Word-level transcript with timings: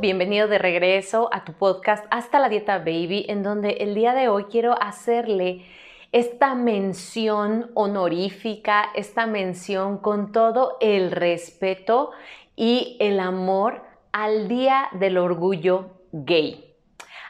Bienvenido 0.00 0.46
de 0.46 0.58
regreso 0.58 1.28
a 1.32 1.44
tu 1.44 1.52
podcast 1.54 2.04
Hasta 2.10 2.38
la 2.38 2.48
Dieta 2.48 2.78
Baby, 2.78 3.26
en 3.28 3.42
donde 3.42 3.70
el 3.80 3.96
día 3.96 4.14
de 4.14 4.28
hoy 4.28 4.44
quiero 4.44 4.80
hacerle 4.80 5.64
esta 6.12 6.54
mención 6.54 7.70
honorífica, 7.74 8.84
esta 8.94 9.26
mención 9.26 9.98
con 9.98 10.30
todo 10.30 10.76
el 10.80 11.10
respeto 11.10 12.12
y 12.54 12.96
el 13.00 13.18
amor 13.18 13.82
al 14.12 14.46
Día 14.46 14.88
del 14.92 15.18
Orgullo 15.18 15.90
Gay. 16.12 16.76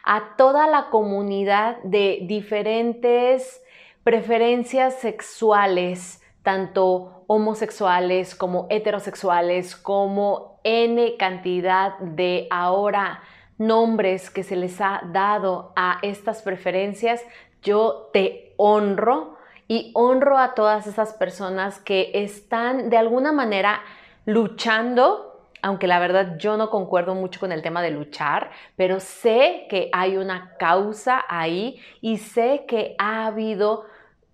A 0.04 0.36
toda 0.36 0.66
la 0.66 0.90
comunidad 0.90 1.78
de 1.84 2.18
diferentes 2.22 3.62
preferencias 4.04 5.00
sexuales, 5.00 6.22
tanto 6.48 7.24
homosexuales 7.26 8.34
como 8.34 8.68
heterosexuales, 8.70 9.76
como 9.76 10.60
N 10.64 11.14
cantidad 11.18 11.98
de 11.98 12.48
ahora 12.50 13.20
nombres 13.58 14.30
que 14.30 14.42
se 14.42 14.56
les 14.56 14.80
ha 14.80 15.02
dado 15.12 15.74
a 15.76 15.98
estas 16.00 16.40
preferencias, 16.40 17.22
yo 17.60 18.08
te 18.14 18.54
honro 18.56 19.36
y 19.68 19.90
honro 19.94 20.38
a 20.38 20.54
todas 20.54 20.86
esas 20.86 21.12
personas 21.12 21.80
que 21.80 22.12
están 22.14 22.88
de 22.88 22.96
alguna 22.96 23.30
manera 23.30 23.82
luchando 24.24 25.26
aunque 25.60 25.86
la 25.88 25.98
verdad 25.98 26.38
yo 26.38 26.56
no 26.56 26.70
concuerdo 26.70 27.14
mucho 27.14 27.40
con 27.40 27.50
el 27.50 27.62
tema 27.62 27.82
de 27.82 27.90
luchar, 27.90 28.52
pero 28.76 29.00
sé 29.00 29.66
que 29.68 29.90
hay 29.92 30.16
una 30.16 30.54
causa 30.56 31.24
ahí 31.28 31.82
y 32.00 32.18
sé 32.18 32.64
que 32.68 32.94
ha 32.96 33.26
habido 33.26 33.84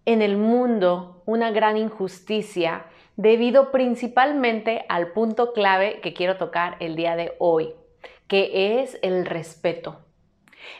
en 0.07 0.23
el 0.23 0.37
mundo 0.37 1.23
una 1.27 1.51
gran 1.51 1.77
injusticia 1.77 2.87
debido 3.17 3.71
principalmente 3.71 4.85
al 4.89 5.13
punto 5.13 5.53
clave 5.53 6.01
que 6.01 6.13
quiero 6.13 6.37
tocar 6.37 6.77
el 6.81 6.97
día 6.97 7.17
de 7.17 7.35
hoy, 7.39 7.75
que 8.27 8.81
es 8.83 8.99
el 9.03 9.25
respeto. 9.25 10.01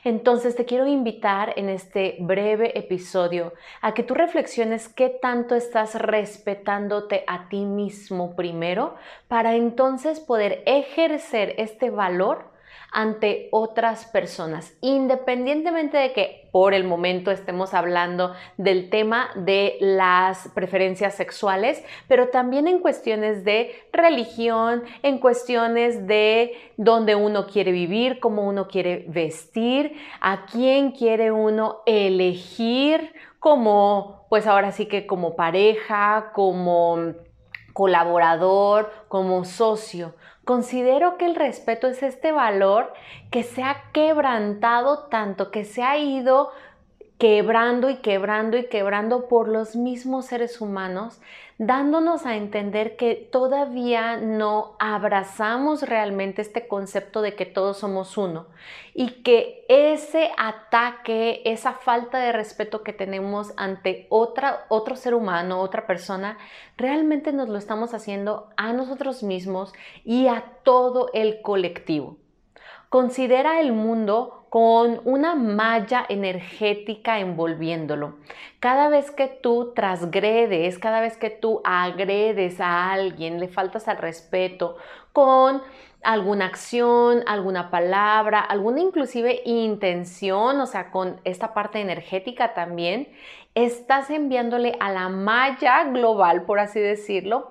Entonces 0.03 0.57
te 0.57 0.65
quiero 0.65 0.87
invitar 0.87 1.53
en 1.57 1.69
este 1.69 2.17
breve 2.21 2.79
episodio 2.79 3.53
a 3.83 3.95
que 3.95 4.03
tú 4.03 4.15
reflexiones 4.15 4.89
qué 4.89 5.11
tanto 5.11 5.55
estás 5.55 5.95
respetándote 5.95 7.25
a 7.27 7.49
ti 7.49 7.65
mismo 7.65 8.35
primero 8.35 8.95
para 9.29 9.55
entonces 9.55 10.21
poder 10.21 10.63
ejercer 10.67 11.55
este 11.59 11.91
valor 11.91 12.54
ante 12.93 13.49
otras 13.51 14.07
personas, 14.07 14.77
independientemente 14.81 15.97
de 15.97 16.13
que 16.13 16.49
por 16.53 16.75
el 16.75 16.85
momento 16.85 17.33
estemos 17.33 17.75
hablando 17.75 18.33
del 18.57 18.89
tema 18.89 19.31
de 19.35 19.77
las 19.81 20.49
preferencias 20.55 21.15
sexuales, 21.15 21.83
pero 22.07 22.29
también 22.29 22.69
en 22.69 22.79
cuestiones 22.79 23.45
de 23.45 23.75
religión, 23.93 24.85
en 25.03 25.19
cuestiones 25.19 26.07
de 26.07 26.53
dónde 26.77 27.17
uno 27.17 27.47
quiere 27.47 27.73
vivir, 27.73 28.21
cómo 28.21 28.43
uno 28.43 28.69
quiere 28.69 29.05
vestir, 29.09 29.97
a 30.21 30.47
quién 30.47 30.93
quiere 30.93 31.33
uno 31.33 31.81
elegir 31.87 33.13
como, 33.41 34.27
pues 34.31 34.47
ahora 34.47 34.73
sí 34.73 34.87
que 34.87 35.07
como 35.07 35.37
pareja, 35.37 36.31
como 36.35 37.15
colaborador, 37.75 38.91
como 39.09 39.45
socio. 39.45 40.15
Considero 40.45 41.17
que 41.17 41.25
el 41.25 41.35
respeto 41.35 41.89
es 41.89 42.03
este 42.03 42.31
valor 42.31 42.93
que 43.31 43.43
se 43.43 43.63
ha 43.63 43.91
quebrantado 43.93 45.05
tanto, 45.07 45.51
que 45.51 45.65
se 45.65 45.83
ha 45.83 45.97
ido 45.97 46.51
quebrando 47.19 47.91
y 47.91 47.97
quebrando 47.97 48.57
y 48.57 48.67
quebrando 48.67 49.29
por 49.29 49.49
los 49.49 49.77
mismos 49.77 50.27
seres 50.27 50.61
humanos, 50.61 51.21
dándonos 51.59 52.27
a 52.27 52.35
entender 52.35 52.97
que 52.97 53.15
todavía 53.15 54.17
no 54.17 54.75
abrazamos 54.81 55.83
realmente 55.83 56.43
este 56.43 56.67
concepto 56.67 57.23
de 57.23 57.37
que 57.37 57.47
todos 57.47 57.79
somos 57.79 58.19
uno 58.19 58.47
y 58.93 59.23
que 59.23 59.65
ese 59.69 60.33
ataque, 60.37 61.43
esa 61.45 61.75
falta 61.75 62.19
de 62.19 62.33
respeto 62.33 62.83
que 62.83 62.93
tenemos 62.93 63.53
ante 63.57 64.09
otra, 64.11 64.65
otro 64.69 64.97
ser 64.97 65.15
humano, 65.15 65.61
otra 65.61 65.87
persona, 65.87 66.39
realmente 66.77 67.33
nos 67.33 67.49
lo 67.49 67.59
estamos 67.59 67.95
haciendo 67.95 68.49
a 68.57 68.73
nosotros 68.73 69.23
mismos 69.23 69.73
y 70.05 70.27
a 70.27 70.45
todo 70.65 71.11
el 71.15 71.41
colectivo. 71.43 72.17
Considera 72.89 73.61
el 73.61 73.73
mundo 73.73 74.44
con 74.55 75.01
una 75.05 75.35
malla 75.35 76.07
energética 76.09 77.19
envolviéndolo. 77.19 78.19
Cada 78.61 78.89
vez 78.89 79.11
que 79.11 79.27
tú 79.27 79.73
transgredes, 79.75 80.79
cada 80.79 81.01
vez 81.01 81.17
que 81.17 81.29
tú 81.29 81.61
agredes 81.65 82.61
a 82.61 82.93
alguien, 82.93 83.41
le 83.41 83.49
faltas 83.49 83.89
al 83.89 83.97
respeto 83.97 84.77
con 85.13 85.61
alguna 86.05 86.47
acción, 86.47 87.25
alguna 87.27 87.73
palabra, 87.73 88.39
alguna 88.39 88.79
inclusive 88.79 89.43
intención, 89.45 90.61
o 90.61 90.67
sea, 90.67 90.93
con 90.93 91.21
esta 91.25 91.53
parte 91.53 91.81
energética 91.81 92.55
también, 92.55 93.09
estás 93.57 94.09
enviándole 94.09 94.77
a 94.79 94.93
la 94.93 95.09
malla 95.09 95.83
global, 95.87 96.43
por 96.43 96.61
así 96.61 96.79
decirlo, 96.79 97.51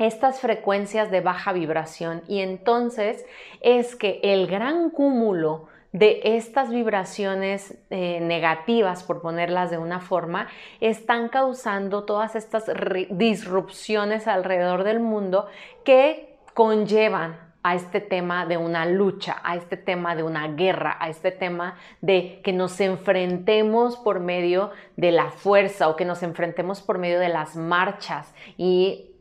estas 0.00 0.40
frecuencias 0.40 1.12
de 1.12 1.20
baja 1.20 1.52
vibración 1.52 2.22
y 2.26 2.40
entonces 2.40 3.24
es 3.60 3.94
que 3.94 4.18
el 4.24 4.48
gran 4.48 4.90
cúmulo 4.90 5.68
de 5.94 6.20
estas 6.24 6.70
vibraciones 6.70 7.78
eh, 7.88 8.18
negativas, 8.20 9.04
por 9.04 9.22
ponerlas 9.22 9.70
de 9.70 9.78
una 9.78 10.00
forma, 10.00 10.48
están 10.80 11.28
causando 11.28 12.02
todas 12.02 12.34
estas 12.34 12.64
disrupciones 13.10 14.26
alrededor 14.26 14.82
del 14.82 14.98
mundo 14.98 15.46
que 15.84 16.36
conllevan 16.52 17.38
a 17.62 17.76
este 17.76 18.00
tema 18.00 18.44
de 18.44 18.56
una 18.56 18.86
lucha, 18.86 19.40
a 19.44 19.54
este 19.54 19.76
tema 19.76 20.16
de 20.16 20.24
una 20.24 20.48
guerra, 20.48 20.96
a 20.98 21.08
este 21.08 21.30
tema 21.30 21.76
de 22.00 22.40
que 22.42 22.52
nos 22.52 22.80
enfrentemos 22.80 23.96
por 23.96 24.18
medio 24.18 24.72
de 24.96 25.12
la 25.12 25.30
fuerza 25.30 25.88
o 25.88 25.94
que 25.94 26.04
nos 26.04 26.24
enfrentemos 26.24 26.82
por 26.82 26.98
medio 26.98 27.20
de 27.20 27.28
las 27.28 27.54
marchas 27.54 28.34
y 28.58 29.13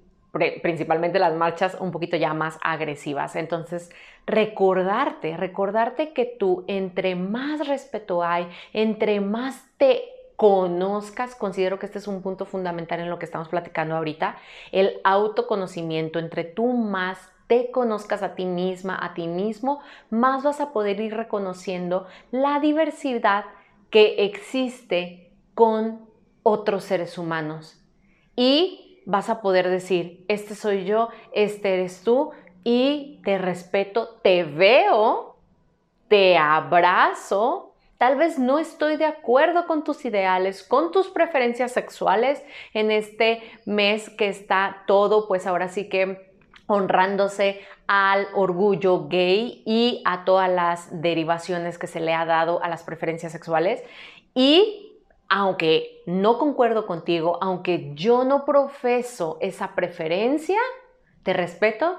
principalmente 0.61 1.19
las 1.19 1.35
marchas 1.35 1.77
un 1.79 1.91
poquito 1.91 2.17
ya 2.17 2.33
más 2.33 2.57
agresivas. 2.61 3.35
Entonces, 3.35 3.91
recordarte, 4.25 5.37
recordarte 5.37 6.13
que 6.13 6.25
tú 6.25 6.63
entre 6.67 7.15
más 7.15 7.67
respeto 7.67 8.23
hay, 8.23 8.47
entre 8.73 9.21
más 9.21 9.63
te 9.77 10.03
conozcas, 10.35 11.35
considero 11.35 11.77
que 11.77 11.85
este 11.85 11.99
es 11.99 12.07
un 12.07 12.21
punto 12.21 12.45
fundamental 12.45 12.99
en 12.99 13.09
lo 13.09 13.19
que 13.19 13.25
estamos 13.25 13.47
platicando 13.49 13.95
ahorita, 13.95 14.37
el 14.71 14.99
autoconocimiento, 15.03 16.19
entre 16.19 16.43
tú 16.43 16.67
más 16.67 17.29
te 17.47 17.69
conozcas 17.71 18.23
a 18.23 18.35
ti 18.35 18.45
misma, 18.45 18.97
a 18.99 19.13
ti 19.13 19.27
mismo, 19.27 19.81
más 20.09 20.43
vas 20.43 20.59
a 20.59 20.73
poder 20.73 20.99
ir 20.99 21.15
reconociendo 21.15 22.07
la 22.31 22.59
diversidad 22.59 23.45
que 23.91 24.25
existe 24.25 25.31
con 25.53 26.09
otros 26.41 26.83
seres 26.83 27.17
humanos. 27.17 27.79
Y 28.35 28.92
vas 29.05 29.29
a 29.29 29.41
poder 29.41 29.69
decir, 29.69 30.25
este 30.27 30.55
soy 30.55 30.85
yo, 30.85 31.09
este 31.33 31.73
eres 31.73 32.01
tú 32.03 32.31
y 32.63 33.21
te 33.23 33.37
respeto, 33.37 34.19
te 34.23 34.43
veo, 34.43 35.35
te 36.07 36.37
abrazo. 36.37 37.73
Tal 37.97 38.17
vez 38.17 38.37
no 38.37 38.59
estoy 38.59 38.97
de 38.97 39.05
acuerdo 39.05 39.65
con 39.65 39.83
tus 39.83 40.03
ideales, 40.05 40.63
con 40.63 40.91
tus 40.91 41.07
preferencias 41.09 41.71
sexuales 41.71 42.43
en 42.73 42.91
este 42.91 43.41
mes 43.65 44.09
que 44.09 44.27
está 44.27 44.83
todo, 44.87 45.27
pues 45.27 45.47
ahora 45.47 45.69
sí 45.69 45.89
que 45.89 46.33
honrándose 46.67 47.61
al 47.87 48.27
orgullo 48.33 49.07
gay 49.07 49.61
y 49.65 50.01
a 50.05 50.25
todas 50.25 50.49
las 50.49 51.01
derivaciones 51.01 51.77
que 51.77 51.87
se 51.87 51.99
le 51.99 52.13
ha 52.13 52.25
dado 52.25 52.63
a 52.63 52.69
las 52.69 52.83
preferencias 52.83 53.31
sexuales. 53.31 53.83
Y 54.33 54.92
aunque 55.35 56.03
no 56.05 56.37
concuerdo 56.37 56.85
contigo, 56.85 57.39
aunque 57.41 57.95
yo 57.95 58.23
no 58.23 58.45
profeso 58.45 59.39
esa 59.41 59.73
preferencia, 59.73 60.59
te 61.23 61.33
respeto 61.33 61.97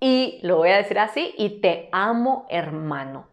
y 0.00 0.40
lo 0.42 0.56
voy 0.56 0.70
a 0.70 0.76
decir 0.76 0.98
así, 0.98 1.32
y 1.38 1.60
te 1.60 1.88
amo 1.92 2.44
hermano, 2.50 3.28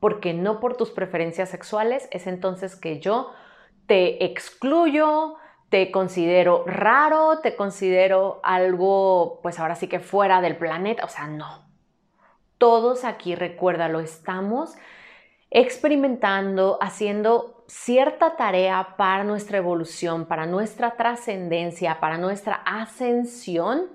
porque 0.00 0.34
no 0.34 0.60
por 0.60 0.76
tus 0.76 0.90
preferencias 0.90 1.48
sexuales 1.48 2.10
es 2.10 2.26
entonces 2.26 2.76
que 2.76 3.00
yo 3.00 3.30
te 3.86 4.22
excluyo, 4.26 5.36
te 5.70 5.90
considero 5.90 6.64
raro, 6.66 7.38
te 7.38 7.56
considero 7.56 8.40
algo, 8.42 9.40
pues 9.42 9.58
ahora 9.60 9.76
sí 9.76 9.88
que 9.88 10.00
fuera 10.00 10.42
del 10.42 10.58
planeta, 10.58 11.06
o 11.06 11.08
sea, 11.08 11.26
no. 11.26 11.64
todos 12.58 13.04
aquí, 13.04 13.34
recuérdalo, 13.34 14.00
estamos 14.00 14.74
experimentando, 15.50 16.76
haciendo 16.82 17.53
cierta 17.66 18.36
tarea 18.36 18.94
para 18.96 19.24
nuestra 19.24 19.58
evolución, 19.58 20.26
para 20.26 20.46
nuestra 20.46 20.92
trascendencia, 20.96 22.00
para 22.00 22.18
nuestra 22.18 22.56
ascensión 22.64 23.88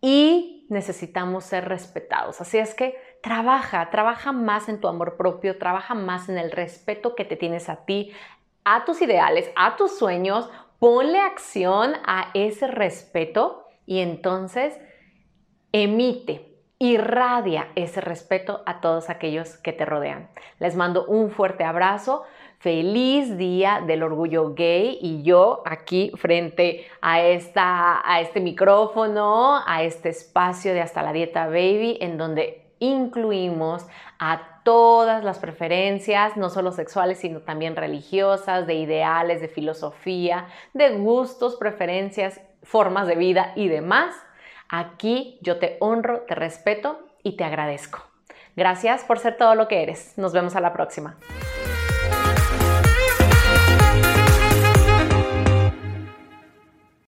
y 0.00 0.66
necesitamos 0.68 1.44
ser 1.44 1.68
respetados. 1.68 2.40
Así 2.40 2.58
es 2.58 2.74
que 2.74 2.96
trabaja, 3.22 3.90
trabaja 3.90 4.32
más 4.32 4.68
en 4.68 4.80
tu 4.80 4.88
amor 4.88 5.16
propio, 5.16 5.58
trabaja 5.58 5.94
más 5.94 6.28
en 6.28 6.38
el 6.38 6.50
respeto 6.50 7.14
que 7.14 7.24
te 7.24 7.36
tienes 7.36 7.68
a 7.68 7.84
ti, 7.84 8.12
a 8.64 8.84
tus 8.84 9.02
ideales, 9.02 9.50
a 9.56 9.76
tus 9.76 9.98
sueños, 9.98 10.50
ponle 10.78 11.20
acción 11.20 11.94
a 12.06 12.30
ese 12.34 12.66
respeto 12.66 13.66
y 13.86 14.00
entonces 14.00 14.78
emite, 15.72 16.54
irradia 16.78 17.68
ese 17.74 18.00
respeto 18.00 18.62
a 18.66 18.80
todos 18.80 19.08
aquellos 19.08 19.56
que 19.56 19.72
te 19.72 19.84
rodean. 19.84 20.28
Les 20.58 20.76
mando 20.76 21.06
un 21.06 21.30
fuerte 21.30 21.64
abrazo. 21.64 22.24
Feliz 22.64 23.36
día 23.36 23.82
del 23.86 24.02
orgullo 24.02 24.54
gay 24.54 24.96
y 25.02 25.22
yo 25.22 25.62
aquí 25.66 26.10
frente 26.16 26.86
a, 27.02 27.20
esta, 27.20 28.00
a 28.10 28.22
este 28.22 28.40
micrófono, 28.40 29.60
a 29.66 29.82
este 29.82 30.08
espacio 30.08 30.72
de 30.72 30.80
Hasta 30.80 31.02
la 31.02 31.12
Dieta 31.12 31.44
Baby, 31.44 31.98
en 32.00 32.16
donde 32.16 32.62
incluimos 32.78 33.86
a 34.18 34.62
todas 34.64 35.22
las 35.22 35.40
preferencias, 35.40 36.38
no 36.38 36.48
solo 36.48 36.72
sexuales, 36.72 37.18
sino 37.18 37.40
también 37.40 37.76
religiosas, 37.76 38.66
de 38.66 38.76
ideales, 38.76 39.42
de 39.42 39.48
filosofía, 39.48 40.46
de 40.72 40.96
gustos, 40.96 41.56
preferencias, 41.56 42.40
formas 42.62 43.06
de 43.06 43.16
vida 43.16 43.52
y 43.56 43.68
demás. 43.68 44.16
Aquí 44.70 45.38
yo 45.42 45.58
te 45.58 45.76
honro, 45.80 46.22
te 46.22 46.34
respeto 46.34 46.98
y 47.22 47.36
te 47.36 47.44
agradezco. 47.44 48.02
Gracias 48.56 49.04
por 49.04 49.18
ser 49.18 49.36
todo 49.36 49.54
lo 49.54 49.68
que 49.68 49.82
eres. 49.82 50.16
Nos 50.16 50.32
vemos 50.32 50.56
a 50.56 50.62
la 50.62 50.72
próxima. 50.72 51.18